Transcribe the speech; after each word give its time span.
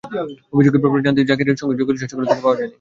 অভিযোগের 0.55 0.81
ব্যাপারে 0.83 1.05
জানতে 1.07 1.21
জাকিরের 1.31 1.59
সঙ্গে 1.61 1.79
যোগাযোগের 1.79 2.01
চেষ্টা 2.01 2.15
করেও 2.15 2.29
তাঁকে 2.31 2.43
পাওয়া 2.45 2.55
যায়নি। 2.57 2.69